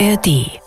ARD. 0.00 0.60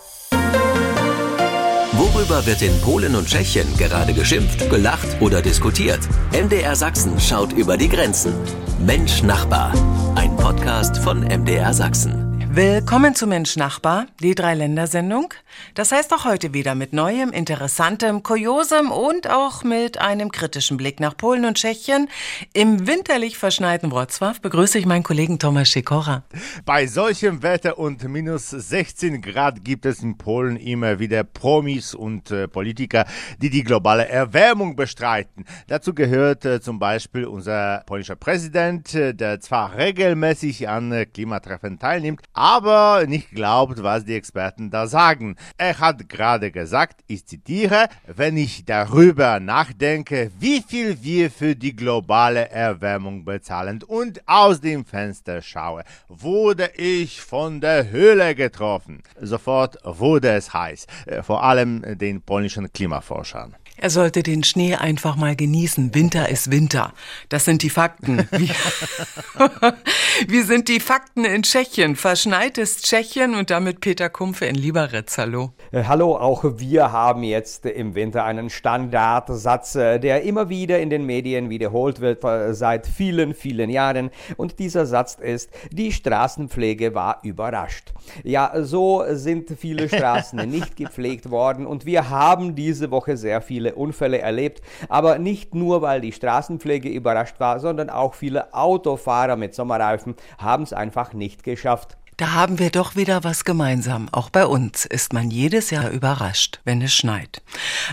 Worüber 1.92 2.46
wird 2.46 2.62
in 2.62 2.80
Polen 2.80 3.14
und 3.14 3.26
Tschechien 3.28 3.66
gerade 3.76 4.14
geschimpft, 4.14 4.70
gelacht 4.70 5.20
oder 5.20 5.42
diskutiert? 5.42 6.00
MDR 6.32 6.74
Sachsen 6.74 7.20
schaut 7.20 7.52
über 7.52 7.76
die 7.76 7.88
Grenzen. 7.88 8.32
Mensch 8.78 9.22
Nachbar. 9.22 9.72
Ein 10.14 10.34
Podcast 10.36 10.96
von 10.98 11.20
MDR 11.20 11.74
Sachsen. 11.74 12.17
Willkommen 12.58 13.14
zu 13.14 13.28
Mensch 13.28 13.54
Nachbar, 13.54 14.06
die 14.20 14.34
Dreiländersendung. 14.34 15.32
Das 15.74 15.92
heißt 15.92 16.12
auch 16.12 16.24
heute 16.24 16.54
wieder 16.54 16.74
mit 16.74 16.92
neuem, 16.92 17.30
interessantem, 17.30 18.24
kuriosem 18.24 18.90
und 18.90 19.30
auch 19.30 19.62
mit 19.62 20.00
einem 20.00 20.32
kritischen 20.32 20.76
Blick 20.76 20.98
nach 20.98 21.16
Polen 21.16 21.44
und 21.44 21.56
Tschechien. 21.56 22.08
Im 22.54 22.88
winterlich 22.88 23.38
verschneiten 23.38 23.92
Wrocław 23.92 24.40
begrüße 24.40 24.76
ich 24.76 24.86
meinen 24.86 25.04
Kollegen 25.04 25.38
Thomas 25.38 25.70
Sikora. 25.70 26.24
Bei 26.64 26.88
solchem 26.88 27.44
Wetter 27.44 27.78
und 27.78 28.02
minus 28.08 28.50
16 28.50 29.22
Grad 29.22 29.64
gibt 29.64 29.86
es 29.86 30.02
in 30.02 30.18
Polen 30.18 30.56
immer 30.56 30.98
wieder 30.98 31.22
Promis 31.22 31.94
und 31.94 32.32
äh, 32.32 32.48
Politiker, 32.48 33.06
die 33.40 33.50
die 33.50 33.62
globale 33.62 34.08
Erwärmung 34.08 34.74
bestreiten. 34.74 35.44
Dazu 35.68 35.94
gehört 35.94 36.44
äh, 36.44 36.60
zum 36.60 36.80
Beispiel 36.80 37.24
unser 37.24 37.84
polnischer 37.86 38.16
Präsident, 38.16 38.96
äh, 38.96 39.14
der 39.14 39.38
zwar 39.38 39.76
regelmäßig 39.76 40.68
an 40.68 40.90
äh, 40.90 41.06
Klimatreffen 41.06 41.78
teilnimmt, 41.78 42.22
aber 42.48 43.04
nicht 43.06 43.32
glaubt, 43.32 43.82
was 43.82 44.06
die 44.06 44.14
Experten 44.14 44.70
da 44.70 44.86
sagen. 44.86 45.36
Er 45.58 45.78
hat 45.80 46.08
gerade 46.08 46.50
gesagt, 46.50 47.02
ich 47.06 47.26
zitiere, 47.26 47.90
wenn 48.06 48.38
ich 48.38 48.64
darüber 48.64 49.38
nachdenke, 49.38 50.30
wie 50.38 50.62
viel 50.62 51.02
wir 51.02 51.30
für 51.30 51.54
die 51.54 51.76
globale 51.76 52.48
Erwärmung 52.48 53.26
bezahlen 53.26 53.82
und 53.82 54.26
aus 54.26 54.62
dem 54.62 54.86
Fenster 54.86 55.42
schaue, 55.42 55.84
wurde 56.08 56.70
ich 56.74 57.20
von 57.20 57.60
der 57.60 57.90
Höhle 57.90 58.34
getroffen. 58.34 59.02
Sofort 59.20 59.76
wurde 59.84 60.30
es 60.30 60.54
heiß, 60.54 60.86
äh, 61.04 61.22
vor 61.22 61.44
allem 61.44 61.98
den 61.98 62.22
polnischen 62.22 62.72
Klimaforschern. 62.72 63.56
Er 63.80 63.90
sollte 63.90 64.24
den 64.24 64.42
Schnee 64.42 64.74
einfach 64.74 65.14
mal 65.14 65.36
genießen. 65.36 65.94
Winter 65.94 66.28
ist 66.28 66.50
Winter. 66.50 66.92
Das 67.28 67.44
sind 67.44 67.62
die 67.62 67.70
Fakten. 67.70 68.28
Wie, 68.32 68.50
Wie 70.26 70.42
sind 70.42 70.68
die 70.68 70.80
Fakten 70.80 71.24
in 71.24 71.44
Tschechien? 71.44 71.94
Verschneit 71.94 72.58
ist 72.58 72.86
Tschechien 72.86 73.36
und 73.36 73.50
damit 73.50 73.80
Peter 73.80 74.10
Kumpfe 74.10 74.46
in 74.46 74.56
Liberec. 74.56 75.06
Hallo. 75.16 75.52
Äh, 75.70 75.84
hallo, 75.84 76.16
auch 76.16 76.44
wir 76.56 76.90
haben 76.90 77.22
jetzt 77.22 77.66
im 77.66 77.94
Winter 77.94 78.24
einen 78.24 78.50
Standardsatz, 78.50 79.76
äh, 79.76 80.00
der 80.00 80.22
immer 80.22 80.48
wieder 80.48 80.80
in 80.80 80.90
den 80.90 81.06
Medien 81.06 81.48
wiederholt 81.48 82.00
wird 82.00 82.24
äh, 82.24 82.54
seit 82.54 82.88
vielen, 82.88 83.32
vielen 83.32 83.70
Jahren. 83.70 84.10
Und 84.36 84.58
dieser 84.58 84.86
Satz 84.86 85.14
ist, 85.14 85.50
die 85.70 85.92
Straßenpflege 85.92 86.94
war 86.94 87.20
überrascht. 87.22 87.92
Ja, 88.24 88.52
so 88.60 89.04
sind 89.10 89.50
viele 89.56 89.88
Straßen 89.88 90.38
nicht 90.50 90.76
gepflegt 90.76 91.30
worden 91.30 91.64
und 91.64 91.86
wir 91.86 92.10
haben 92.10 92.56
diese 92.56 92.90
Woche 92.90 93.16
sehr 93.16 93.40
viele 93.40 93.67
viele 93.68 93.74
Unfälle 93.74 94.18
erlebt, 94.18 94.62
aber 94.88 95.18
nicht 95.18 95.54
nur, 95.54 95.82
weil 95.82 96.00
die 96.00 96.12
Straßenpflege 96.12 96.88
überrascht 96.88 97.36
war, 97.38 97.60
sondern 97.60 97.90
auch 97.90 98.14
viele 98.14 98.54
Autofahrer 98.54 99.36
mit 99.36 99.54
Sommerreifen 99.54 100.14
haben 100.38 100.62
es 100.62 100.72
einfach 100.72 101.12
nicht 101.12 101.42
geschafft. 101.42 101.96
Da 102.16 102.32
haben 102.32 102.58
wir 102.58 102.70
doch 102.70 102.96
wieder 102.96 103.22
was 103.22 103.44
gemeinsam. 103.44 104.08
Auch 104.10 104.28
bei 104.28 104.44
uns 104.44 104.84
ist 104.84 105.12
man 105.12 105.30
jedes 105.30 105.70
Jahr 105.70 105.90
überrascht, 105.90 106.60
wenn 106.64 106.82
es 106.82 106.92
schneit. 106.92 107.42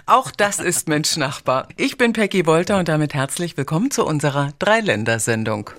Auch 0.08 0.32
das 0.32 0.58
ist 0.58 0.90
Mensch 0.90 1.16
Nachbar. 1.18 1.68
Ich 1.78 1.98
bin 1.98 2.12
Peggy 2.12 2.48
Wolter 2.48 2.80
und 2.80 2.88
damit 2.88 3.14
herzlich 3.14 3.56
willkommen 3.56 3.92
zu 3.92 4.04
unserer 4.04 4.52
Dreiländersendung. 4.58 5.70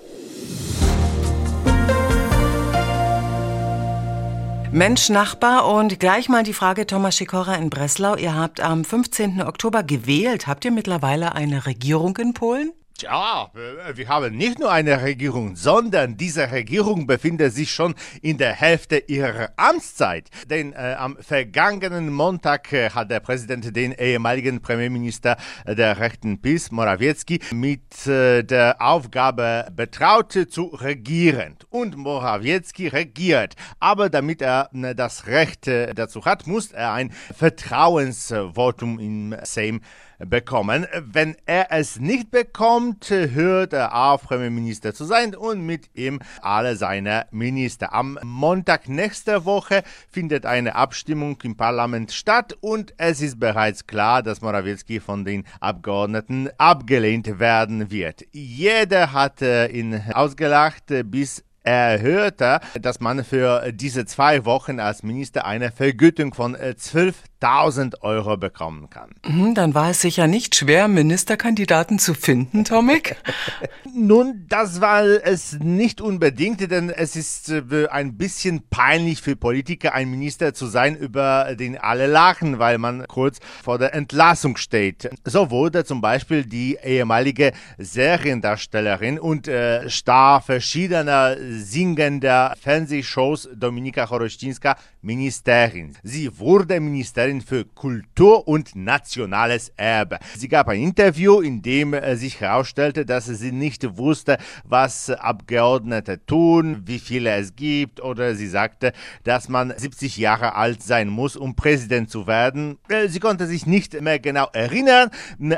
Mensch 4.71 5.09
Nachbar 5.09 5.65
und 5.73 5.99
gleich 5.99 6.27
mal 6.27 6.43
die 6.43 6.53
Frage 6.53 6.85
Thomas 6.85 7.15
Schikora 7.15 7.55
in 7.55 7.69
Breslau. 7.69 8.15
Ihr 8.15 8.35
habt 8.35 8.59
am 8.59 8.83
15. 8.83 9.41
Oktober 9.41 9.81
gewählt. 9.81 10.45
Habt 10.45 10.65
ihr 10.65 10.71
mittlerweile 10.71 11.33
eine 11.35 11.65
Regierung 11.65 12.17
in 12.17 12.33
Polen? 12.33 12.73
Tja, 12.97 13.51
wir 13.93 14.07
haben 14.07 14.35
nicht 14.35 14.57
nur 14.57 14.71
eine 14.71 15.03
Regierung, 15.03 15.55
sondern 15.55 16.17
diese 16.17 16.51
Regierung 16.51 17.05
befindet 17.05 17.53
sich 17.53 17.71
schon 17.71 17.93
in 18.23 18.39
der 18.39 18.53
Hälfte 18.53 18.97
ihrer 18.97 19.51
Amtszeit. 19.55 20.31
Denn 20.49 20.73
äh, 20.73 20.95
am 20.97 21.15
vergangenen 21.17 22.11
Montag 22.11 22.73
äh, 22.73 22.89
hat 22.89 23.11
der 23.11 23.19
Präsident 23.19 23.75
den 23.75 23.91
ehemaligen 23.91 24.63
Premierminister 24.63 25.37
der 25.67 25.99
rechten 25.99 26.41
PiS, 26.41 26.71
Morawiecki, 26.71 27.39
mit 27.53 28.07
äh, 28.07 28.41
der 28.41 28.77
Aufgabe 28.81 29.67
betraut 29.75 30.35
zu 30.49 30.65
regieren. 30.65 31.55
Und 31.69 31.97
Morawiecki 31.97 32.87
regiert. 32.87 33.53
Aber 33.79 34.09
damit 34.09 34.41
er 34.41 34.71
äh, 34.73 34.95
das 34.95 35.27
Recht 35.27 35.67
äh, 35.67 35.93
dazu 35.93 36.25
hat, 36.25 36.47
muss 36.47 36.71
er 36.71 36.93
ein 36.93 37.11
Vertrauensvotum 37.11 38.97
im 38.97 39.35
Sejm 39.43 39.81
bekommen. 40.19 40.87
Wenn 40.99 41.35
er 41.45 41.67
es 41.71 41.99
nicht 41.99 42.31
bekommt, 42.31 43.09
hört 43.09 43.73
er 43.73 43.95
auf, 43.95 44.23
Premierminister 44.23 44.93
zu 44.93 45.05
sein 45.05 45.35
und 45.35 45.65
mit 45.65 45.89
ihm 45.93 46.19
alle 46.41 46.75
seine 46.75 47.27
Minister. 47.31 47.93
Am 47.93 48.17
Montag 48.23 48.89
nächster 48.89 49.45
Woche 49.45 49.83
findet 50.09 50.45
eine 50.45 50.75
Abstimmung 50.75 51.37
im 51.43 51.55
Parlament 51.55 52.11
statt 52.11 52.57
und 52.61 52.93
es 52.97 53.21
ist 53.21 53.39
bereits 53.39 53.85
klar, 53.87 54.23
dass 54.23 54.41
Morawiecki 54.41 54.99
von 54.99 55.25
den 55.25 55.43
Abgeordneten 55.59 56.49
abgelehnt 56.57 57.39
werden 57.39 57.91
wird. 57.91 58.23
Jeder 58.31 59.13
hat 59.13 59.41
ihn 59.41 60.01
ausgelacht, 60.13 60.85
bis 61.05 61.43
er 61.63 61.99
hörte, 62.01 62.61
dass 62.79 63.01
man 63.01 63.25
für 63.25 63.73
diese 63.73 64.05
zwei 64.05 64.45
Wochen 64.45 64.79
als 64.79 65.03
Minister 65.03 65.45
eine 65.45 65.69
Vergütung 65.69 66.33
von 66.33 66.55
12.000 66.55 67.13
äh, 67.41 67.89
Euro 68.01 68.37
bekommen 68.37 68.89
kann. 68.89 69.11
Mhm, 69.27 69.53
dann 69.53 69.73
war 69.73 69.91
es 69.91 70.01
sicher 70.01 70.27
nicht 70.27 70.55
schwer, 70.55 70.87
Ministerkandidaten 70.87 71.99
zu 71.99 72.13
finden, 72.13 72.63
Tomek? 72.63 73.15
Nun, 73.93 74.45
das 74.49 74.81
war 74.81 75.03
es 75.03 75.57
nicht 75.59 76.01
unbedingt, 76.01 76.69
denn 76.71 76.89
es 76.89 77.15
ist 77.15 77.49
äh, 77.49 77.87
ein 77.89 78.17
bisschen 78.17 78.63
peinlich 78.69 79.21
für 79.21 79.35
Politiker, 79.35 79.93
ein 79.93 80.09
Minister 80.09 80.53
zu 80.53 80.67
sein, 80.67 80.95
über 80.95 81.55
den 81.55 81.77
alle 81.77 82.07
lachen, 82.07 82.59
weil 82.59 82.77
man 82.77 83.07
kurz 83.07 83.39
vor 83.63 83.77
der 83.77 83.93
Entlassung 83.93 84.57
steht. 84.57 85.09
So 85.23 85.51
wurde 85.51 85.85
zum 85.85 86.01
Beispiel 86.01 86.45
die 86.45 86.77
ehemalige 86.83 87.51
Seriendarstellerin 87.77 89.19
und 89.19 89.47
äh, 89.47 89.89
Star 89.89 90.41
verschiedener 90.41 91.35
singender 91.39 92.55
Fernsehshows 92.61 93.49
Dominika 93.55 94.07
Chorościńska 94.07 94.77
Ministerin. 95.01 95.95
Sie 96.03 96.37
wurde 96.39 96.79
Ministerin 96.79 97.26
für 97.41 97.65
Kultur 97.65 98.47
und 98.47 98.75
nationales 98.75 99.71
Erbe. 99.75 100.19
Sie 100.37 100.47
gab 100.47 100.67
ein 100.69 100.81
Interview, 100.81 101.41
in 101.41 101.61
dem 101.61 101.93
äh, 101.93 102.15
sich 102.15 102.39
herausstellte, 102.39 103.05
dass 103.05 103.25
sie 103.25 103.51
nicht 103.51 103.97
wusste, 103.97 104.37
was 104.63 105.09
Abgeordnete 105.09 106.25
tun, 106.25 106.83
wie 106.85 106.99
viele 106.99 107.31
es 107.31 107.55
gibt, 107.55 108.01
oder 108.01 108.35
sie 108.35 108.47
sagte, 108.47 108.93
dass 109.23 109.49
man 109.49 109.73
70 109.75 110.17
Jahre 110.17 110.55
alt 110.55 110.81
sein 110.81 111.09
muss, 111.09 111.35
um 111.35 111.55
Präsident 111.55 112.09
zu 112.09 112.27
werden. 112.27 112.77
Äh, 112.87 113.09
sie 113.09 113.19
konnte 113.19 113.45
sich 113.45 113.65
nicht 113.65 113.99
mehr 114.01 114.19
genau 114.19 114.47
erinnern. 114.53 115.09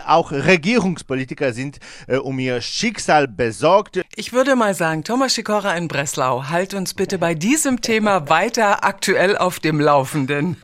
Auch 0.05 0.31
Regierungspolitiker 0.31 1.53
sind 1.53 1.79
äh, 2.07 2.17
um 2.17 2.39
ihr 2.39 2.61
Schicksal 2.61 3.27
besorgt. 3.27 4.01
Ich 4.15 4.33
würde 4.33 4.55
mal 4.55 4.73
sagen, 4.73 5.03
Thomas 5.03 5.33
Schikora 5.33 5.75
in 5.75 5.87
Breslau, 5.87 6.49
halt 6.49 6.73
uns 6.73 6.93
bitte 6.93 7.19
bei 7.19 7.35
diesem 7.35 7.81
Thema 7.81 8.29
weiter 8.29 8.83
aktuell 8.83 9.37
auf 9.37 9.59
dem 9.59 9.79
Laufenden. 9.79 10.57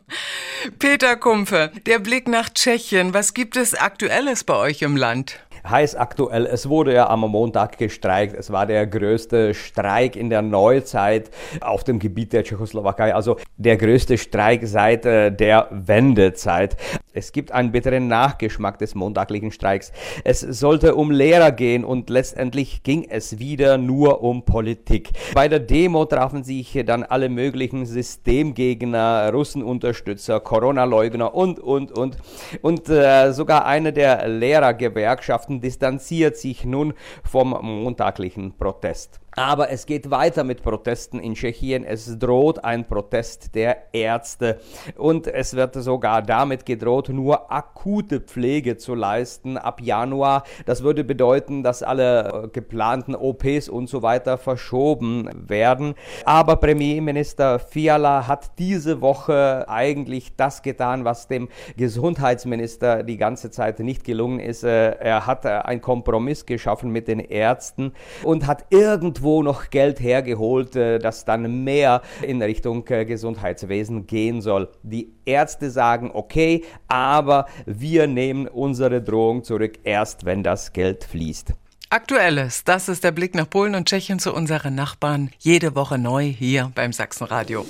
Peter 0.78 0.95
Kumpfe, 1.20 1.70
der 1.84 1.98
Blick 1.98 2.26
nach 2.26 2.48
Tschechien. 2.48 3.12
Was 3.12 3.34
gibt 3.34 3.56
es 3.56 3.74
Aktuelles 3.74 4.44
bei 4.44 4.54
euch 4.54 4.80
im 4.80 4.96
Land? 4.96 5.38
Heiß 5.70 5.96
aktuell. 5.96 6.46
Es 6.46 6.68
wurde 6.68 6.94
ja 6.94 7.08
am 7.08 7.20
Montag 7.20 7.78
gestreikt. 7.78 8.34
Es 8.36 8.50
war 8.50 8.66
der 8.66 8.86
größte 8.86 9.54
Streik 9.54 10.16
in 10.16 10.30
der 10.30 10.42
Neuzeit 10.42 11.30
auf 11.60 11.84
dem 11.84 11.98
Gebiet 11.98 12.32
der 12.32 12.44
Tschechoslowakei. 12.44 13.14
Also 13.14 13.36
der 13.56 13.76
größte 13.76 14.18
Streik 14.18 14.66
seit 14.66 15.06
äh, 15.06 15.30
der 15.30 15.68
Wendezeit. 15.70 16.76
Es 17.12 17.32
gibt 17.32 17.50
einen 17.50 17.72
bitteren 17.72 18.08
Nachgeschmack 18.08 18.78
des 18.78 18.94
montaglichen 18.94 19.50
Streiks. 19.50 19.90
Es 20.24 20.40
sollte 20.40 20.94
um 20.94 21.10
Lehrer 21.10 21.50
gehen 21.50 21.82
und 21.82 22.10
letztendlich 22.10 22.82
ging 22.82 23.06
es 23.08 23.38
wieder 23.38 23.78
nur 23.78 24.22
um 24.22 24.44
Politik. 24.44 25.10
Bei 25.34 25.48
der 25.48 25.60
Demo 25.60 26.04
trafen 26.04 26.44
sich 26.44 26.78
dann 26.84 27.04
alle 27.04 27.30
möglichen 27.30 27.86
Systemgegner, 27.86 29.30
Russenunterstützer, 29.32 30.40
Corona-Leugner 30.40 31.34
und, 31.34 31.58
und, 31.58 31.90
und. 31.92 32.18
Und 32.60 32.88
äh, 32.90 33.32
sogar 33.32 33.64
eine 33.64 33.94
der 33.94 34.28
Lehrergewerkschaften 34.28 35.55
distanziert 35.60 36.36
sich 36.36 36.64
nun 36.64 36.94
vom 37.22 37.50
montaglichen 37.62 38.56
Protest. 38.56 39.20
Aber 39.38 39.70
es 39.70 39.84
geht 39.84 40.10
weiter 40.10 40.44
mit 40.44 40.62
Protesten 40.62 41.20
in 41.20 41.34
Tschechien. 41.34 41.84
Es 41.84 42.18
droht 42.18 42.64
ein 42.64 42.86
Protest 42.86 43.54
der 43.54 43.92
Ärzte. 43.92 44.60
Und 44.96 45.26
es 45.26 45.54
wird 45.54 45.74
sogar 45.74 46.22
damit 46.22 46.64
gedroht, 46.64 47.10
nur 47.10 47.52
akute 47.52 48.20
Pflege 48.20 48.78
zu 48.78 48.94
leisten 48.94 49.58
ab 49.58 49.82
Januar. 49.82 50.44
Das 50.64 50.82
würde 50.82 51.04
bedeuten, 51.04 51.62
dass 51.62 51.82
alle 51.82 52.44
äh, 52.44 52.48
geplanten 52.48 53.14
OPs 53.14 53.68
und 53.68 53.90
so 53.90 54.00
weiter 54.00 54.38
verschoben 54.38 55.28
werden. 55.34 55.96
Aber 56.24 56.56
Premierminister 56.56 57.58
Fiala 57.58 58.26
hat 58.26 58.58
diese 58.58 59.02
Woche 59.02 59.68
eigentlich 59.68 60.34
das 60.36 60.62
getan, 60.62 61.04
was 61.04 61.28
dem 61.28 61.50
Gesundheitsminister 61.76 63.02
die 63.02 63.18
ganze 63.18 63.50
Zeit 63.50 63.80
nicht 63.80 64.02
gelungen 64.02 64.40
ist. 64.40 64.64
Äh, 64.64 64.92
er 64.92 65.26
hat 65.26 65.44
äh, 65.44 65.48
einen 65.48 65.82
Kompromiss 65.82 66.46
geschaffen 66.46 66.90
mit 66.90 67.06
den 67.06 67.20
Ärzten 67.20 67.92
und 68.22 68.46
hat 68.46 68.64
irgendwo 68.70 69.25
irgendwo 69.26 69.42
noch 69.42 69.70
Geld 69.70 70.00
hergeholt, 70.00 70.76
äh, 70.76 70.98
das 70.98 71.24
dann 71.24 71.64
mehr 71.64 72.02
in 72.22 72.40
Richtung 72.40 72.86
äh, 72.88 73.04
Gesundheitswesen 73.04 74.06
gehen 74.06 74.40
soll. 74.40 74.68
Die 74.82 75.12
Ärzte 75.24 75.70
sagen, 75.70 76.10
okay, 76.14 76.64
aber 76.86 77.46
wir 77.66 78.06
nehmen 78.06 78.46
unsere 78.46 79.02
Drohung 79.02 79.42
zurück, 79.42 79.78
erst 79.84 80.24
wenn 80.24 80.42
das 80.42 80.72
Geld 80.72 81.04
fließt. 81.04 81.54
Aktuelles, 81.90 82.64
das 82.64 82.88
ist 82.88 83.04
der 83.04 83.12
Blick 83.12 83.34
nach 83.34 83.48
Polen 83.48 83.74
und 83.74 83.88
Tschechien 83.88 84.18
zu 84.18 84.32
unseren 84.34 84.74
Nachbarn. 84.74 85.30
Jede 85.38 85.74
Woche 85.74 85.98
neu 85.98 86.24
hier 86.24 86.72
beim 86.74 86.92
Sachsenradio. 86.92 87.64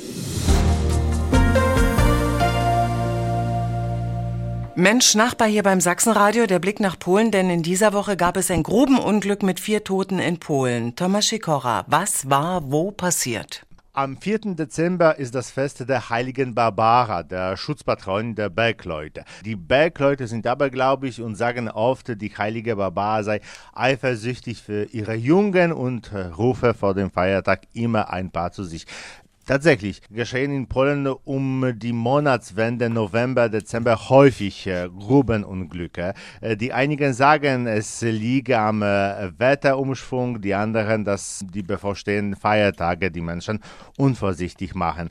Mensch, 4.79 5.15
Nachbar 5.15 5.49
hier 5.49 5.63
beim 5.63 5.81
Sachsenradio, 5.81 6.45
der 6.45 6.59
Blick 6.59 6.81
nach 6.81 6.99
Polen, 6.99 7.31
denn 7.31 7.49
in 7.49 7.63
dieser 7.63 7.95
Woche 7.95 8.15
gab 8.15 8.37
es 8.37 8.51
ein 8.51 8.63
Grubenunglück 8.63 9.43
mit 9.43 9.59
vier 9.59 9.83
Toten 9.85 10.19
in 10.19 10.39
Polen. 10.39 10.95
Thomas 10.95 11.29
Sikora, 11.29 11.87
was 11.87 12.29
war 12.29 12.71
wo 12.71 12.91
passiert? 12.91 13.63
Am 13.95 14.19
4. 14.19 14.55
Dezember 14.55 15.19
ist 15.19 15.35
das 15.35 15.51
Fest 15.51 15.89
der 15.89 16.11
heiligen 16.11 16.55
Barbara, 16.55 17.23
der 17.23 17.57
Schutzpatronin 17.57 18.35
der 18.35 18.51
Bergleute. 18.51 19.25
Die 19.47 19.57
Bergleute 19.57 20.27
sind 20.27 20.45
dabei, 20.45 20.69
glaube 20.69 21.09
ich, 21.09 21.23
und 21.23 21.37
sagen 21.37 21.71
oft, 21.71 22.21
die 22.21 22.37
heilige 22.37 22.77
Barbara 22.77 23.23
sei 23.23 23.41
eifersüchtig 23.73 24.61
für 24.61 24.85
ihre 24.93 25.15
Jungen 25.15 25.73
und 25.73 26.13
rufe 26.37 26.75
vor 26.75 26.93
dem 26.93 27.11
Feiertag 27.11 27.63
immer 27.73 28.11
ein 28.11 28.31
paar 28.31 28.53
zu 28.53 28.63
sich. 28.65 28.85
Tatsächlich 29.47 30.03
geschehen 30.11 30.51
in 30.51 30.67
Polen 30.67 31.07
um 31.07 31.73
die 31.77 31.93
Monatswende 31.93 32.91
November, 32.91 33.49
Dezember 33.49 34.09
häufig 34.09 34.67
äh, 34.67 34.89
Grubenunglücke. 34.89 36.15
Äh, 36.41 36.57
die 36.57 36.73
einigen 36.73 37.13
sagen, 37.13 37.69
es 37.69 38.03
liege 38.03 38.59
am 38.59 38.83
äh, 38.83 39.31
Wetterumschwung, 39.39 40.41
die 40.41 40.53
anderen, 40.53 41.05
dass 41.05 41.45
die 41.55 41.63
bevorstehenden 41.63 42.35
Feiertage 42.35 43.13
die 43.13 43.21
Menschen 43.21 43.61
unvorsichtig 43.97 44.75
machen. 44.75 45.11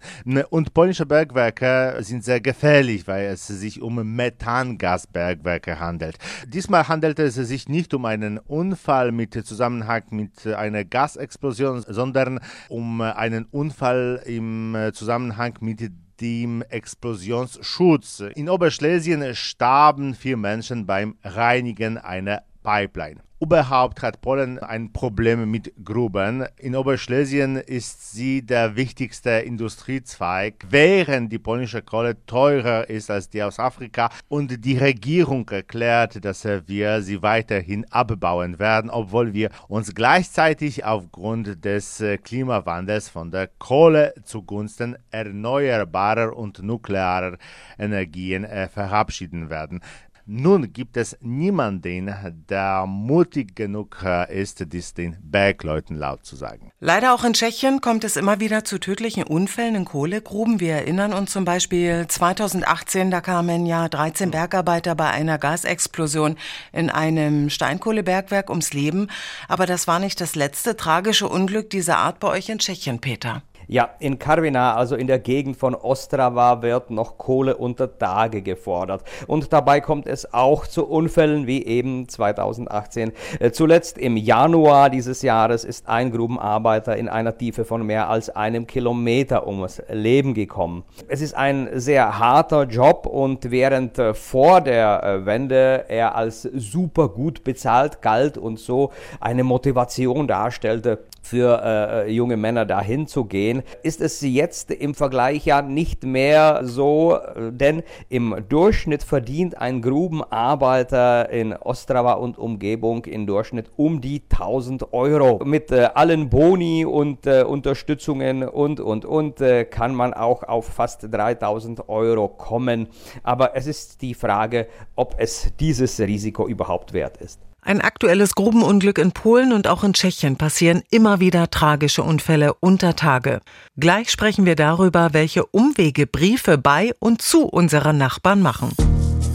Und 0.50 0.74
polnische 0.74 1.06
Bergwerke 1.06 1.96
sind 2.02 2.26
sehr 2.26 2.42
gefährlich, 2.42 3.08
weil 3.08 3.28
es 3.28 3.48
sich 3.48 3.82
um 3.82 4.16
Methangasbergwerke 4.18 5.80
handelt. 5.80 6.18
Diesmal 6.46 6.90
handelte 6.90 7.24
es 7.24 7.36
sich 7.36 7.70
nicht 7.70 7.94
um 7.94 8.04
einen 8.04 8.40
Unfall 8.40 9.14
mit 9.14 9.34
Zusammenhang 9.46 10.04
mit 10.10 10.46
einer 10.46 10.84
Gasexplosion, 10.84 11.86
sondern 11.88 12.42
um 12.68 13.00
einen 13.00 13.46
Unfall 13.46 14.24
im 14.26 14.76
äh, 14.76 14.92
Zusammenhang 14.94 15.58
mit 15.62 15.92
dem 16.22 16.62
Explosionsschutz. 16.62 18.24
In 18.36 18.50
Oberschlesien 18.50 19.36
starben 19.36 20.14
vier 20.14 20.38
Menschen 20.38 20.86
beim 20.86 21.18
Reinigen 21.24 21.98
einer 21.98 22.44
Pipeline. 22.64 23.25
Überhaupt 23.42 24.02
hat 24.02 24.22
Polen 24.22 24.60
ein 24.60 24.94
Problem 24.94 25.52
mit 25.52 25.74
Gruben. 25.84 26.46
In 26.58 26.74
Oberschlesien 26.74 27.58
ist 27.58 28.14
sie 28.14 28.42
der 28.42 28.78
wichtigste 28.78 29.30
Industriezweig, 29.30 30.66
während 30.70 31.34
die 31.34 31.38
polnische 31.38 31.82
Kohle 31.82 32.16
teurer 32.28 32.90
ist 32.90 33.12
als 33.12 33.30
die 33.30 33.44
aus 33.44 33.60
Afrika 33.60 34.10
und 34.30 34.64
die 34.64 34.78
Regierung 34.78 35.50
erklärt, 35.50 36.24
dass 36.24 36.46
wir 36.46 37.02
sie 37.02 37.22
weiterhin 37.22 37.86
abbauen 37.92 38.58
werden, 38.58 38.90
obwohl 38.90 39.34
wir 39.34 39.50
uns 39.68 39.94
gleichzeitig 39.94 40.86
aufgrund 40.86 41.66
des 41.66 42.02
Klimawandels 42.24 43.10
von 43.10 43.32
der 43.32 43.50
Kohle 43.60 44.14
zugunsten 44.24 44.96
erneuerbarer 45.12 46.38
und 46.38 46.64
nuklearer 46.64 47.38
Energien 47.78 48.46
äh, 48.46 48.70
verabschieden 48.70 49.50
werden. 49.50 49.82
Nun 50.28 50.74
gibt 50.74 50.98
es 50.98 51.16
niemanden, 51.22 52.12
der 52.50 52.88
mutig 52.88 53.56
genug 53.56 54.02
äh, 54.04 54.42
ist, 54.42 54.64
dies 54.74 54.96
den 54.96 55.18
Bergleuten 55.22 55.96
laut 55.96 56.26
zu 56.26 56.36
sagen. 56.36 56.72
Leider 56.80 57.14
auch 57.14 57.24
in 57.24 57.34
Tschechien 57.34 57.80
kommt 57.80 58.04
es 58.04 58.16
immer 58.16 58.40
wieder 58.40 58.64
zu 58.64 58.80
tödlichen 58.80 59.24
Unfällen 59.24 59.76
in 59.76 59.86
Kohlegruben. 59.86 60.60
Wir 60.60 60.74
erinnern 60.74 61.14
uns 61.14 61.32
zum 61.32 61.46
Beispiel 61.46 62.08
2018, 62.08 63.12
da 63.12 63.22
kamen 63.22 63.68
ja 63.68 63.88
13 63.88 64.32
Bergarbeiter 64.32 64.96
bei 64.96 65.12
einer 65.12 65.38
Gasexplosion 65.38 66.38
in 66.74 66.90
einem 66.90 67.52
Steinkohlebergwerk 67.52 68.50
ums 68.50 68.74
Leben. 68.74 69.10
Aber 69.48 69.68
das 69.68 69.88
war 69.88 70.00
nicht 70.00 70.20
das 70.22 70.34
letzte 70.34 70.76
tragische 70.76 71.30
Unglück 71.30 71.70
dieser 71.70 71.98
Art 71.98 72.20
bei 72.20 72.30
euch 72.30 72.50
in 72.50 72.58
Tschechien, 72.58 73.00
Peter. 73.00 73.44
Ja, 73.68 73.90
in 74.00 74.20
Karviná, 74.20 74.76
also 74.76 74.96
in 74.96 75.08
der 75.08 75.20
Gegend 75.20 75.58
von 75.58 75.76
Ostrava, 75.76 76.62
wird 76.62 76.92
noch 76.92 77.18
Kohle 77.18 77.58
unter 77.58 77.98
Tage 77.98 78.42
gefordert. 78.42 79.04
Und 79.28 79.52
dabei 79.54 79.82
kommt 79.82 80.08
es 80.08 80.34
auch 80.34 80.68
zu 80.68 80.86
Unfällen 80.86 81.48
wie 81.48 81.66
eben 81.66 82.08
2018. 82.08 83.12
Äh, 83.40 83.52
zuletzt 83.52 83.98
im 83.98 84.18
Januar 84.18 84.90
dieses 84.90 85.22
Jahres 85.22 85.64
ist 85.64 85.88
ein 85.88 86.12
Grubenarbeiter 86.12 86.96
in 86.96 87.10
einer 87.10 87.38
Tiefe 87.38 87.66
von 87.66 87.86
mehr 87.86 88.10
als 88.10 88.30
einem 88.30 88.68
Kilometer 88.68 89.48
ums 89.48 89.82
Leben 89.90 90.34
gekommen. 90.34 90.84
Es 91.08 91.22
ist 91.22 91.36
ein 91.36 91.70
sehr 91.74 92.20
harter 92.20 92.64
Job 92.64 93.06
und 93.06 93.50
während 93.52 93.98
äh, 93.98 94.14
vor 94.14 94.62
der 94.62 95.04
äh, 95.04 95.26
Wende 95.26 95.86
er 95.88 96.16
als 96.16 96.44
super 96.44 97.10
gut 97.10 97.44
bezahlt 97.44 98.02
galt 98.02 98.38
und 98.38 98.60
so 98.60 98.92
eine 99.20 99.44
Motivation 99.44 100.28
darstellte, 100.28 101.00
für 101.26 101.62
äh, 101.64 102.12
junge 102.12 102.38
Männer 102.38 102.66
dahin 102.66 103.08
zu 103.08 103.26
gehen, 103.26 103.55
ist 103.84 104.02
es 104.02 104.22
jetzt 104.22 104.72
im 104.72 104.96
Vergleich 104.96 105.46
ja 105.46 105.62
nicht 105.62 106.04
mehr 106.04 106.62
so, 106.64 107.18
denn 107.52 107.84
im 108.10 108.36
Durchschnitt 108.50 109.04
verdient 109.04 109.58
ein 109.58 109.82
Grubenarbeiter 109.82 111.30
in 111.30 111.54
Ostrava 111.54 112.14
und 112.14 112.38
Umgebung 112.38 113.06
im 113.06 113.26
Durchschnitt 113.26 113.72
um 113.76 114.02
die 114.02 114.22
1000 114.32 114.94
Euro. 114.94 115.44
Mit 115.44 115.72
äh, 115.72 115.90
allen 115.94 116.30
Boni 116.30 116.86
und 116.86 117.26
äh, 117.28 117.44
Unterstützungen 117.44 118.44
und, 118.44 118.80
und, 118.80 119.06
und 119.06 119.42
äh, 119.42 119.66
kann 119.66 119.96
man 119.96 120.14
auch 120.14 120.44
auf 120.44 120.66
fast 120.66 121.08
3000 121.12 121.90
Euro 121.90 122.28
kommen. 122.28 122.88
Aber 123.24 123.56
es 123.56 123.68
ist 123.68 124.02
die 124.02 124.14
Frage, 124.14 124.68
ob 124.96 125.16
es 125.18 125.52
dieses 125.60 126.00
Risiko 126.00 126.48
überhaupt 126.48 126.94
wert 126.94 127.18
ist. 127.18 127.40
Ein 127.68 127.82
aktuelles 127.82 128.36
Grubenunglück 128.36 129.00
in 129.00 129.12
Polen 129.12 129.52
und 129.52 129.68
auch 129.68 129.84
in 129.84 129.94
Tschechien 129.94 130.38
passieren 130.38 130.84
immer 130.92 131.20
wieder 131.20 131.50
tragische 131.50 132.04
Unfälle 132.04 132.54
unter 132.60 132.96
Tage. 132.96 133.42
Gleich 133.76 134.12
sprechen 134.12 134.46
wir 134.46 134.56
darüber, 134.56 135.14
welche 135.14 135.48
Umwege 135.48 136.06
Briefe 136.06 136.60
bei 136.60 136.94
und 137.00 137.24
zu 137.24 137.48
unseren 137.48 137.98
Nachbarn 137.98 138.44
machen. 138.44 138.72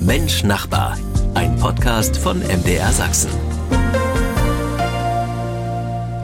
Mensch 0.00 0.44
Nachbar, 0.44 0.96
ein 1.34 1.56
Podcast 1.56 2.16
von 2.16 2.38
MDR 2.38 2.92
Sachsen. 2.92 3.49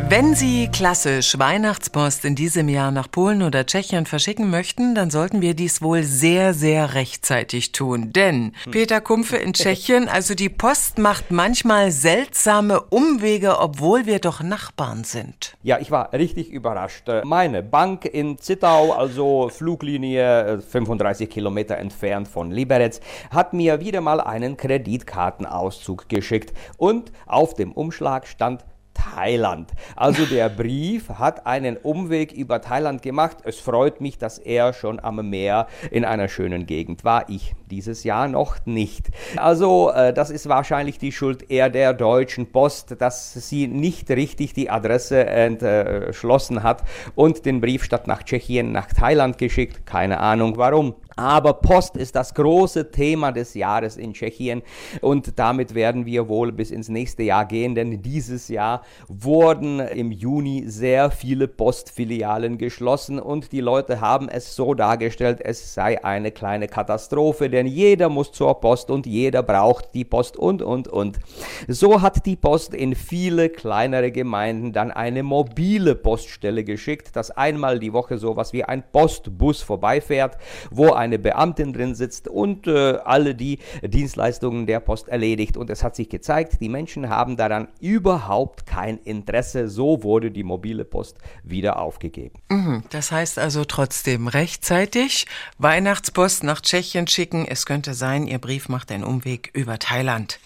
Wenn 0.09 0.37
Sie 0.37 0.69
klassisch 0.69 1.37
Weihnachtspost 1.37 2.25
in 2.25 2.37
diesem 2.37 2.69
Jahr 2.69 2.93
nach 2.93 3.11
Polen 3.11 3.43
oder 3.43 3.67
Tschechien 3.67 4.07
verschicken 4.07 4.51
möchten, 4.51 4.95
dann 4.95 5.11
sollten 5.11 5.43
wir 5.43 5.55
dies 5.55 5.83
wohl 5.83 6.05
sehr, 6.05 6.55
sehr 6.55 6.95
rechtzeitig 6.95 7.73
tun. 7.73 8.13
Denn, 8.13 8.53
hm. 8.63 8.71
Peter 8.71 9.01
Kumpfe 9.01 9.37
in 9.37 9.53
Tschechien, 9.53 10.09
also 10.09 10.37
die 10.37 10.49
Post 10.49 10.99
macht 10.99 11.33
manchmal 11.33 11.91
seltsame 11.91 12.83
Umwege, 12.83 13.59
obwohl 13.59 14.07
wir 14.07 14.21
doch 14.21 14.41
Nachbarn 14.45 15.03
sind. 15.03 15.57
Ja, 15.65 15.81
ich 15.81 15.91
war 15.91 16.13
richtig 16.13 16.51
überrascht. 16.51 17.09
Meine 17.25 17.65
Bank 17.65 18.05
in 18.05 18.39
Zittau, 18.39 18.93
also 18.93 19.49
Fluglinie 19.49 20.61
35 20.61 21.29
äh, 21.29 21.33
Kilometer 21.33 21.79
entfernt 21.79 22.29
von 22.29 22.53
Liberec, 22.53 23.01
hat 23.31 23.55
mir 23.55 23.81
wieder 23.81 24.01
mal 24.01 24.21
einen 24.21 24.57
Kreditkartenauszug 24.57 26.09
geschickt 26.09 26.57
und 26.77 27.11
auf 27.27 27.55
dem 27.55 27.73
Umschlag 27.73 28.29
stand 28.29 28.65
Thailand. 28.97 29.71
Also 29.95 30.25
der 30.31 30.49
Brief 30.49 31.09
hat 31.11 31.47
einen 31.47 31.77
Umweg 31.77 32.33
über 32.33 32.61
Thailand 32.61 33.03
gemacht. 33.03 33.39
Es 33.45 33.59
freut 33.59 34.01
mich, 34.01 34.19
dass 34.19 34.39
er 34.39 34.73
schon 34.73 35.01
am 35.01 35.29
Meer 35.29 35.67
in 35.91 36.05
einer 36.05 36.29
schönen 36.29 36.67
Gegend 36.67 37.05
war. 37.05 37.29
Ich 37.29 37.55
dieses 37.71 38.05
Jahr 38.05 38.29
noch 38.29 38.65
nicht. 38.65 39.09
Also 39.37 39.91
äh, 39.91 40.13
das 40.13 40.31
ist 40.31 40.49
wahrscheinlich 40.49 40.99
die 40.99 41.13
Schuld 41.13 41.51
eher 41.51 41.69
der 41.69 41.95
deutschen 41.95 42.53
Post, 42.53 42.97
dass 43.01 43.35
sie 43.35 43.67
nicht 43.67 44.11
richtig 44.11 44.55
die 44.55 44.71
Adresse 44.71 45.27
entschlossen 45.27 46.63
hat 46.63 46.83
und 47.15 47.45
den 47.45 47.61
Brief 47.61 47.85
statt 47.85 48.07
nach 48.07 48.23
Tschechien 48.23 48.73
nach 48.73 48.87
Thailand 48.87 49.39
geschickt. 49.39 49.87
Keine 49.87 50.21
Ahnung 50.21 50.57
warum. 50.57 50.95
Aber 51.17 51.55
Post 51.55 51.97
ist 51.97 52.15
das 52.15 52.35
große 52.35 52.91
Thema 52.91 53.33
des 53.33 53.55
Jahres 53.55 53.97
in 53.97 54.13
Tschechien 54.13 54.63
und 55.01 55.39
damit 55.39 55.75
werden 55.75 56.05
wir 56.05 56.29
wohl 56.29 56.53
bis 56.53 56.71
ins 56.71 56.91
nächste 56.91 57.23
Jahr 57.23 57.47
gehen, 57.47 57.75
denn 57.75 58.03
dieses 58.03 58.49
Jahr 58.49 58.83
wurden 59.09 59.81
im 59.81 60.13
Juni 60.13 60.65
sehr 60.67 61.11
viele 61.11 61.49
Postfilialen 61.49 62.59
geschlossen 62.59 63.19
und 63.19 63.53
die 63.53 63.63
Leute 63.63 64.03
haben 64.03 64.29
es 64.29 64.55
so 64.55 64.75
dargestellt, 64.75 65.41
es 65.43 65.73
sei 65.73 66.05
eine 66.05 66.33
kleine 66.33 66.69
Katastrophe, 66.69 67.49
denn 67.49 67.67
jeder 67.67 68.11
muss 68.11 68.33
zur 68.33 68.61
Post 68.61 68.91
und 68.91 69.07
jeder 69.07 69.43
braucht 69.43 69.95
die 69.95 70.05
Post 70.05 70.37
und 70.37 70.61
und 70.61 70.87
und. 70.87 71.19
So 71.67 72.03
hat 72.03 72.27
die 72.27 72.37
Post 72.37 72.75
in 72.75 72.95
viele 72.95 73.49
kleinere 73.49 74.13
Gemeinden 74.13 74.75
dann 74.75 74.91
eine 74.91 75.23
mobile 75.23 75.95
Poststelle 75.95 76.63
geschickt, 76.63 77.17
dass 77.17 77.31
einmal 77.31 77.79
die 77.79 77.95
Woche 77.95 78.19
sowas 78.19 78.53
wie 78.53 78.65
ein 78.65 78.85
Postbus 78.93 79.63
vorbeifährt, 79.63 80.37
wo 80.71 80.93
ein 80.93 81.06
eine 81.07 81.19
Beamtin 81.19 81.73
drin 81.73 81.95
sitzt 81.95 82.29
und 82.29 82.67
äh, 82.67 82.99
alle 83.05 83.35
die 83.35 83.59
Dienstleistungen 83.83 84.67
der 84.67 84.81
Post 84.81 85.09
erledigt. 85.09 85.57
Und 85.57 85.71
es 85.71 85.83
hat 85.83 85.97
sich 85.97 86.09
gezeigt, 86.09 86.61
die 86.61 86.69
Menschen 86.69 87.09
haben 87.09 87.37
daran 87.37 87.69
überhaupt 87.81 88.67
kein 88.67 88.99
Interesse. 88.99 89.69
So 89.69 90.03
wurde 90.03 90.31
die 90.31 90.45
mobile 90.45 90.85
Post 90.85 91.19
wieder 91.43 91.79
aufgegeben. 91.79 92.39
Mhm, 92.51 92.83
das 92.91 93.13
heißt 93.13 93.39
also 93.39 93.65
trotzdem 93.65 94.29
rechtzeitig 94.29 95.27
Weihnachtspost 95.59 96.45
nach 96.45 96.61
Tschechien 96.61 97.07
schicken. 97.07 97.47
Es 97.49 97.67
könnte 97.67 97.95
sein, 97.95 98.27
Ihr 98.27 98.39
Brief 98.39 98.69
macht 98.69 98.93
einen 98.93 99.05
Umweg 99.05 99.51
über 99.55 99.79
Thailand. 99.79 100.39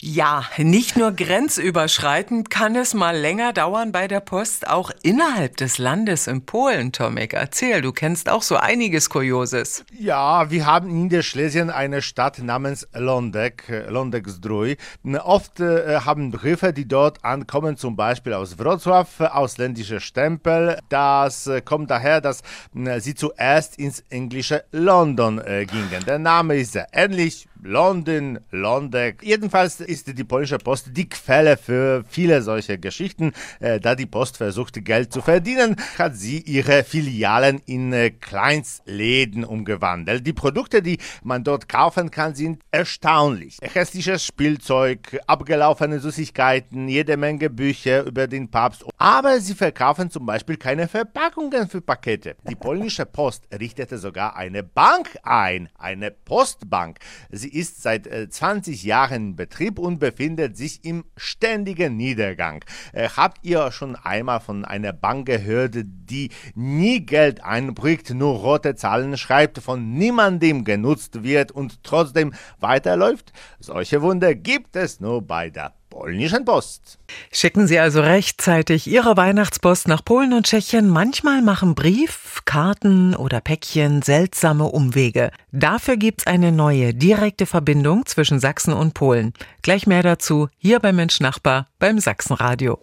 Ja, 0.00 0.44
nicht 0.58 0.96
nur 0.96 1.10
grenzüberschreitend 1.10 2.50
kann 2.50 2.76
es 2.76 2.94
mal 2.94 3.16
länger 3.16 3.52
dauern 3.52 3.90
bei 3.90 4.06
der 4.06 4.20
Post, 4.20 4.68
auch 4.68 4.92
innerhalb 5.02 5.56
des 5.56 5.78
Landes 5.78 6.28
in 6.28 6.46
Polen, 6.46 6.92
Tomek. 6.92 7.32
Erzähl, 7.32 7.82
du 7.82 7.90
kennst 7.90 8.28
auch 8.28 8.42
so 8.42 8.56
einiges 8.56 9.10
Kurioses. 9.10 9.84
Ja, 9.98 10.52
wir 10.52 10.66
haben 10.66 10.88
in 10.88 11.08
der 11.08 11.22
Schlesien 11.22 11.70
eine 11.70 12.00
Stadt 12.00 12.38
namens 12.38 12.86
Londek, 12.94 13.64
Londek 13.88 14.28
Zdrój. 14.28 14.76
Oft 15.24 15.58
äh, 15.58 15.98
haben 16.04 16.30
Briefe, 16.30 16.72
die 16.72 16.86
dort 16.86 17.24
ankommen, 17.24 17.76
zum 17.76 17.96
Beispiel 17.96 18.34
aus 18.34 18.56
Wrocław, 18.56 19.24
ausländische 19.24 19.98
Stempel. 19.98 20.78
Das 20.90 21.48
äh, 21.48 21.60
kommt 21.60 21.90
daher, 21.90 22.20
dass 22.20 22.42
äh, 22.76 23.00
sie 23.00 23.16
zuerst 23.16 23.76
ins 23.76 24.04
englische 24.10 24.62
London 24.70 25.40
äh, 25.40 25.66
gingen. 25.66 26.04
Der 26.06 26.20
Name 26.20 26.54
ist 26.56 26.72
sehr 26.72 26.86
ähnlich, 26.92 27.47
London, 27.62 28.38
Londek. 28.50 29.22
Jedenfalls 29.22 29.80
ist 29.80 30.16
die 30.16 30.24
polnische 30.24 30.58
Post 30.58 30.90
die 30.92 31.08
Quelle 31.08 31.56
für 31.56 32.04
viele 32.08 32.42
solche 32.42 32.78
Geschichten. 32.78 33.32
Äh, 33.60 33.80
da 33.80 33.94
die 33.94 34.06
Post 34.06 34.36
versucht, 34.36 34.84
Geld 34.84 35.12
zu 35.12 35.20
verdienen, 35.20 35.76
hat 35.98 36.16
sie 36.16 36.38
ihre 36.40 36.84
Filialen 36.84 37.60
in 37.66 37.92
äh, 37.92 38.10
Kleinstläden 38.10 39.44
umgewandelt. 39.44 40.26
Die 40.26 40.32
Produkte, 40.32 40.82
die 40.82 40.98
man 41.22 41.44
dort 41.44 41.68
kaufen 41.68 42.10
kann, 42.10 42.34
sind 42.34 42.62
erstaunlich. 42.70 43.58
Hässliches 43.60 44.24
Spielzeug, 44.24 45.20
abgelaufene 45.26 46.00
Süßigkeiten, 46.00 46.88
jede 46.88 47.16
Menge 47.16 47.50
Bücher 47.50 48.04
über 48.04 48.26
den 48.26 48.50
Papst. 48.50 48.84
Aber 48.98 49.40
sie 49.40 49.54
verkaufen 49.54 50.10
zum 50.10 50.26
Beispiel 50.26 50.56
keine 50.56 50.88
Verpackungen 50.88 51.68
für 51.68 51.80
Pakete. 51.80 52.36
Die 52.48 52.54
polnische 52.54 53.06
Post 53.06 53.44
richtete 53.52 53.98
sogar 53.98 54.36
eine 54.36 54.62
Bank 54.62 55.18
ein, 55.22 55.68
eine 55.78 56.10
Postbank. 56.10 56.98
Sie 57.30 57.47
Sie 57.48 57.58
ist 57.58 57.80
seit 57.82 58.06
20 58.06 58.84
äh, 58.84 58.88
Jahren 58.88 59.28
in 59.28 59.36
Betrieb 59.36 59.78
und 59.78 60.00
befindet 60.00 60.58
sich 60.58 60.84
im 60.84 61.04
ständigen 61.16 61.96
Niedergang. 61.96 62.62
Äh, 62.92 63.08
habt 63.08 63.38
ihr 63.42 63.72
schon 63.72 63.96
einmal 63.96 64.40
von 64.40 64.66
einer 64.66 64.92
Bank 64.92 65.24
gehört, 65.24 65.76
die 65.76 66.28
nie 66.54 67.00
Geld 67.00 67.42
einbringt, 67.42 68.10
nur 68.10 68.36
rote 68.36 68.74
Zahlen 68.74 69.16
schreibt, 69.16 69.60
von 69.60 69.94
niemandem 69.94 70.64
genutzt 70.64 71.22
wird 71.22 71.50
und 71.50 71.82
trotzdem 71.84 72.34
weiterläuft? 72.60 73.32
Solche 73.60 74.02
Wunder 74.02 74.34
gibt 74.34 74.76
es 74.76 75.00
nur 75.00 75.22
bei 75.22 75.48
der 75.48 75.77
polnischen 75.98 76.44
Post. 76.44 76.98
Schicken 77.32 77.66
Sie 77.66 77.78
also 77.78 78.00
rechtzeitig 78.00 78.86
Ihre 78.86 79.16
Weihnachtspost 79.16 79.88
nach 79.88 80.04
Polen 80.04 80.32
und 80.32 80.46
Tschechien. 80.46 80.88
Manchmal 80.88 81.42
machen 81.42 81.74
Brief, 81.74 82.42
Karten 82.44 83.16
oder 83.16 83.40
Päckchen 83.40 84.02
seltsame 84.02 84.66
Umwege. 84.66 85.32
Dafür 85.50 85.96
gibt's 85.96 86.26
eine 86.26 86.52
neue 86.52 86.94
direkte 86.94 87.46
Verbindung 87.46 88.06
zwischen 88.06 88.38
Sachsen 88.38 88.72
und 88.72 88.94
Polen. 88.94 89.32
Gleich 89.62 89.88
mehr 89.88 90.04
dazu 90.04 90.48
hier 90.56 90.78
bei 90.78 90.92
Mensch 90.92 91.18
Nachbar 91.18 91.66
beim 91.80 91.98
Sachsenradio. 91.98 92.78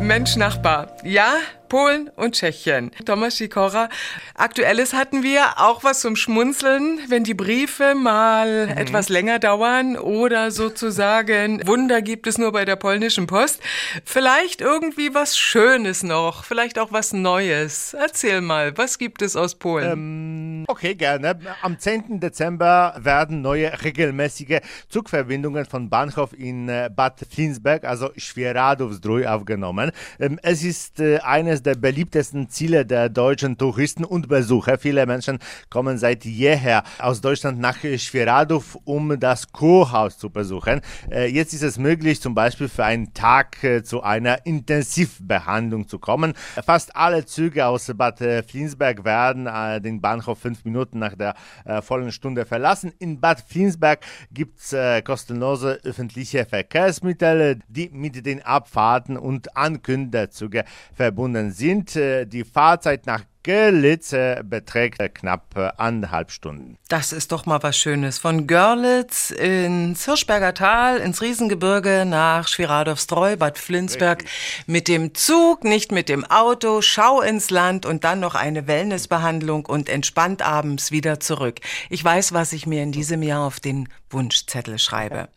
Mensch 0.00 0.36
Nachbar. 0.36 0.98
Ja, 1.02 1.32
Polen 1.68 2.10
und 2.16 2.34
Tschechien. 2.34 2.90
Thomas 3.04 3.36
Sikora, 3.36 3.88
aktuelles 4.34 4.92
hatten 4.92 5.22
wir 5.22 5.58
auch 5.58 5.84
was 5.84 6.00
zum 6.00 6.16
Schmunzeln, 6.16 7.00
wenn 7.08 7.24
die 7.24 7.34
Briefe 7.34 7.94
mal 7.94 8.66
mhm. 8.66 8.76
etwas 8.76 9.08
länger 9.08 9.38
dauern 9.38 9.96
oder 9.96 10.50
sozusagen 10.50 11.66
Wunder 11.66 12.02
gibt 12.02 12.26
es 12.26 12.38
nur 12.38 12.52
bei 12.52 12.64
der 12.64 12.76
polnischen 12.76 13.26
Post. 13.26 13.60
Vielleicht 14.04 14.60
irgendwie 14.60 15.14
was 15.14 15.36
Schönes 15.36 16.02
noch, 16.02 16.44
vielleicht 16.44 16.78
auch 16.78 16.92
was 16.92 17.12
Neues. 17.12 17.94
Erzähl 17.94 18.40
mal, 18.40 18.76
was 18.78 18.98
gibt 18.98 19.22
es 19.22 19.36
aus 19.36 19.54
Polen? 19.54 19.92
Ähm, 19.92 20.45
okay, 20.66 20.94
gerne. 20.94 21.38
Am 21.62 21.78
10. 21.78 22.20
Dezember 22.20 22.94
werden 22.98 23.40
neue 23.40 23.72
regelmäßige 23.82 24.60
Zugverbindungen 24.88 25.64
von 25.64 25.88
Bahnhof 25.88 26.32
in 26.32 26.68
äh, 26.68 26.90
Bad 26.94 27.20
Flinsberg, 27.30 27.84
also 27.84 28.10
Schweradowsdrój, 28.16 29.26
aufgenommen. 29.26 29.90
Ähm, 30.18 30.38
es 30.42 30.62
ist 30.62 31.00
äh, 31.00 31.18
eine 31.20 31.46
eines 31.46 31.62
der 31.62 31.76
beliebtesten 31.76 32.48
Ziele 32.48 32.84
der 32.84 33.08
deutschen 33.08 33.56
Touristen 33.56 34.04
und 34.04 34.28
Besucher. 34.28 34.78
Viele 34.78 35.06
Menschen 35.06 35.38
kommen 35.70 35.96
seit 35.96 36.24
jeher 36.24 36.82
aus 36.98 37.20
Deutschland 37.20 37.60
nach 37.60 37.78
Schweradov, 37.96 38.76
um 38.84 39.18
das 39.20 39.52
Kurhaus 39.52 40.18
zu 40.18 40.30
besuchen. 40.30 40.80
Äh, 41.10 41.26
jetzt 41.30 41.54
ist 41.54 41.62
es 41.62 41.78
möglich, 41.78 42.20
zum 42.20 42.34
Beispiel 42.34 42.68
für 42.68 42.84
einen 42.84 43.14
Tag 43.14 43.58
zu 43.84 44.02
einer 44.02 44.44
Intensivbehandlung 44.44 45.88
zu 45.88 45.98
kommen. 45.98 46.34
Fast 46.64 46.96
alle 46.96 47.24
Züge 47.24 47.66
aus 47.66 47.90
Bad 47.94 48.18
Flinsberg 48.18 49.04
werden 49.04 49.48
den 49.82 50.00
Bahnhof 50.00 50.38
fünf 50.56 50.64
Minuten 50.64 50.98
nach 50.98 51.14
der 51.14 51.34
vollen 51.82 52.12
Stunde 52.12 52.44
verlassen. 52.46 52.92
In 52.98 53.20
Bad 53.20 53.40
Flinsberg 53.40 54.00
gibt 54.32 54.60
es 54.60 55.04
kostenlose 55.04 55.80
öffentliche 55.84 56.44
Verkehrsmittel, 56.44 57.60
die 57.68 57.90
mit 57.90 58.24
den 58.24 58.42
Abfahrten 58.42 59.16
und 59.16 59.56
Ankündigungen 59.56 60.64
verbunden 60.94 61.52
sind. 61.52 61.96
Äh, 61.96 62.26
die 62.26 62.44
Fahrzeit 62.44 63.06
nach 63.06 63.24
Görlitz 63.46 64.10
beträgt 64.42 64.98
knapp 65.14 65.74
anderthalb 65.78 66.32
Stunden. 66.32 66.78
Das 66.88 67.12
ist 67.12 67.30
doch 67.30 67.46
mal 67.46 67.62
was 67.62 67.78
Schönes. 67.78 68.18
Von 68.18 68.48
Görlitz 68.48 69.30
ins 69.30 70.04
Hirschberger 70.04 70.52
Tal, 70.52 70.98
ins 70.98 71.22
Riesengebirge 71.22 72.04
nach 72.06 72.48
Schweradowstreu, 72.48 73.36
Bad 73.36 73.56
Flinsberg 73.56 74.22
Richtig. 74.22 74.64
mit 74.66 74.88
dem 74.88 75.14
Zug, 75.14 75.62
nicht 75.62 75.92
mit 75.92 76.08
dem 76.08 76.24
Auto, 76.24 76.80
schau 76.82 77.20
ins 77.20 77.50
Land 77.50 77.86
und 77.86 78.02
dann 78.02 78.18
noch 78.18 78.34
eine 78.34 78.66
Wellnessbehandlung 78.66 79.64
und 79.66 79.88
entspannt 79.88 80.42
abends 80.42 80.90
wieder 80.90 81.20
zurück. 81.20 81.60
Ich 81.88 82.02
weiß, 82.02 82.32
was 82.32 82.52
ich 82.52 82.66
mir 82.66 82.82
in 82.82 82.90
diesem 82.90 83.22
Jahr 83.22 83.46
auf 83.46 83.60
den 83.60 83.88
Wunschzettel 84.10 84.78
schreibe. 84.78 85.28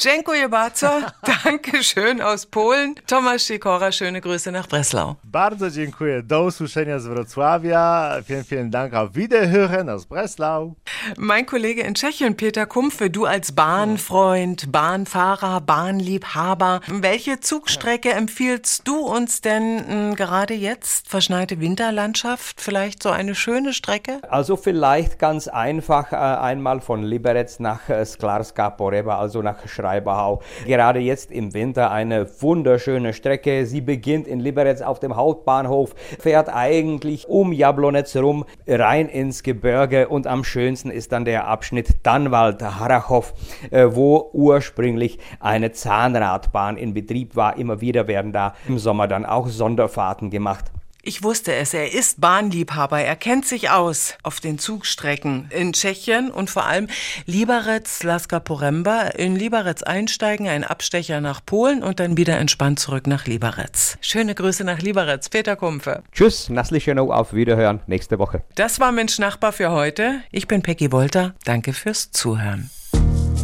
Jenko 0.00 0.34
Jebaca, 0.34 1.12
danke 1.44 1.82
schön 1.82 2.20
aus 2.20 2.46
Polen. 2.46 2.94
Tomasz 3.06 3.44
Sikora, 3.44 3.90
schöne 3.90 4.20
Grüße 4.20 4.52
nach 4.52 4.68
Breslau. 4.68 5.16
Bardzo 5.24 5.70
dziękuję. 5.70 6.22
Do 6.22 6.44
usłyszenia 6.44 6.98
z 6.98 7.06
Wrocławia. 7.06 8.16
Vielen, 8.24 8.44
vielen 8.44 8.70
Dank. 8.70 8.94
Auf 8.94 9.14
Wiederhören 9.14 9.88
aus 9.88 10.06
Breslau. 10.06 10.76
Mein 11.16 11.46
Kollege 11.46 11.82
in 11.82 11.94
Tschechien, 11.94 12.36
Peter 12.36 12.66
Kumpfe, 12.66 13.10
du 13.10 13.24
als 13.26 13.52
Bahnfreund, 13.52 14.70
Bahnfahrer, 14.70 15.60
Bahnliebhaber, 15.60 16.80
welche 16.86 17.40
Zugstrecke 17.40 18.12
empfiehlst 18.12 18.86
du 18.86 18.98
uns 18.98 19.40
denn 19.40 19.76
mh, 19.76 19.86
hm, 19.86 20.16
gerade 20.16 20.54
jetzt? 20.54 21.08
Verschneite 21.08 21.60
Winterlandschaft, 21.60 22.60
vielleicht 22.60 23.02
so 23.02 23.10
eine 23.10 23.34
schöne 23.34 23.72
Strecke? 23.72 24.20
Also 24.28 24.56
vielleicht 24.56 25.18
ganz 25.18 25.48
einfach 25.48 26.12
äh, 26.12 26.16
einmal 26.16 26.80
von 26.80 27.02
Liberec 27.02 27.58
nach 27.58 27.88
äh, 27.88 28.03
Sklarska 28.04 28.70
Poreba, 28.70 29.18
also 29.18 29.42
nach 29.42 29.66
Schreiberhau. 29.66 30.40
Gerade 30.66 31.00
jetzt 31.00 31.30
im 31.30 31.54
Winter 31.54 31.90
eine 31.90 32.26
wunderschöne 32.40 33.12
Strecke. 33.12 33.66
Sie 33.66 33.80
beginnt 33.80 34.26
in 34.26 34.40
Liberec 34.40 34.82
auf 34.82 35.00
dem 35.00 35.16
Hauptbahnhof, 35.16 35.94
fährt 36.18 36.48
eigentlich 36.48 37.28
um 37.28 37.52
Jablonec 37.52 38.14
rum, 38.16 38.44
rein 38.66 39.08
ins 39.08 39.42
Gebirge 39.42 40.08
und 40.08 40.26
am 40.26 40.44
schönsten 40.44 40.90
ist 40.90 41.12
dann 41.12 41.24
der 41.24 41.46
Abschnitt 41.46 42.04
Dannwald-Harachow, 42.04 43.32
äh, 43.70 43.86
wo 43.90 44.30
ursprünglich 44.32 45.18
eine 45.40 45.72
Zahnradbahn 45.72 46.76
in 46.76 46.94
Betrieb 46.94 47.36
war. 47.36 47.56
Immer 47.56 47.80
wieder 47.80 48.08
werden 48.08 48.32
da 48.32 48.54
im 48.68 48.78
Sommer 48.78 49.08
dann 49.08 49.24
auch 49.24 49.48
Sonderfahrten 49.48 50.30
gemacht. 50.30 50.70
Ich 51.06 51.22
wusste 51.22 51.52
es, 51.52 51.74
er 51.74 51.92
ist 51.92 52.22
Bahnliebhaber, 52.22 52.98
er 52.98 53.14
kennt 53.14 53.44
sich 53.44 53.68
aus 53.68 54.14
auf 54.22 54.40
den 54.40 54.58
Zugstrecken 54.58 55.50
in 55.50 55.74
Tschechien 55.74 56.30
und 56.30 56.48
vor 56.48 56.64
allem 56.64 56.88
Liberec, 57.26 58.02
Laska 58.02 58.40
Poremba. 58.40 59.02
In 59.08 59.36
Liberec 59.36 59.86
einsteigen, 59.86 60.48
ein 60.48 60.64
Abstecher 60.64 61.20
nach 61.20 61.44
Polen 61.44 61.82
und 61.82 62.00
dann 62.00 62.16
wieder 62.16 62.38
entspannt 62.38 62.78
zurück 62.78 63.06
nach 63.06 63.26
Liberec. 63.26 63.98
Schöne 64.00 64.34
Grüße 64.34 64.64
nach 64.64 64.80
Liberec, 64.80 65.28
Peter 65.30 65.56
Kumpfe. 65.56 66.02
Tschüss, 66.12 66.48
Naslichenow, 66.48 67.10
auf 67.10 67.34
Wiederhören 67.34 67.80
nächste 67.86 68.18
Woche. 68.18 68.42
Das 68.54 68.80
war 68.80 68.90
Mensch 68.90 69.18
Nachbar 69.18 69.52
für 69.52 69.72
heute. 69.72 70.22
Ich 70.30 70.48
bin 70.48 70.62
Peggy 70.62 70.90
Wolter. 70.90 71.34
Danke 71.44 71.74
fürs 71.74 72.12
Zuhören. 72.12 72.70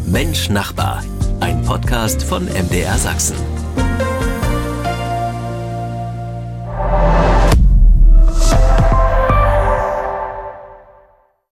Mensch 0.07 0.49
Nachbar, 0.49 1.05
ein 1.41 1.61
Podcast 1.63 2.23
von 2.23 2.47
MDR 2.47 2.97
Sachsen. 2.97 3.60